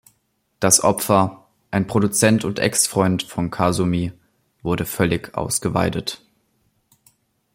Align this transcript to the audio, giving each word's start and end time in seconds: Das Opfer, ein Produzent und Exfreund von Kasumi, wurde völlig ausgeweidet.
Das 0.59 0.83
Opfer, 0.83 1.45
ein 1.69 1.85
Produzent 1.85 2.43
und 2.43 2.57
Exfreund 2.57 3.21
von 3.21 3.51
Kasumi, 3.51 4.11
wurde 4.63 4.85
völlig 4.87 5.35
ausgeweidet. 5.37 6.25